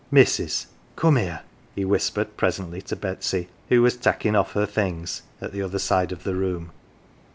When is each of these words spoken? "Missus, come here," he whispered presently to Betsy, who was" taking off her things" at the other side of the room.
"Missus, 0.11 0.65
come 0.95 1.15
here," 1.17 1.41
he 1.75 1.85
whispered 1.85 2.35
presently 2.35 2.81
to 2.81 2.95
Betsy, 2.95 3.49
who 3.69 3.83
was" 3.83 3.95
taking 3.97 4.35
off 4.35 4.53
her 4.53 4.65
things" 4.65 5.21
at 5.43 5.51
the 5.51 5.61
other 5.61 5.77
side 5.77 6.11
of 6.11 6.23
the 6.23 6.33
room. 6.33 6.71